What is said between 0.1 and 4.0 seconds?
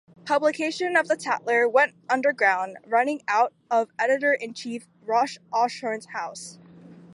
Publication of the "Tattler" went underground, running out of